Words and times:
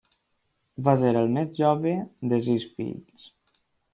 Va 0.87 0.95
ser 1.01 1.11
el 1.19 1.27
més 1.35 1.51
jove 1.59 1.93
de 2.31 2.39
sis 2.47 2.65
fills. 2.79 3.31